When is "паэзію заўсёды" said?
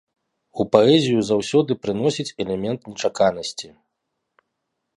0.75-1.71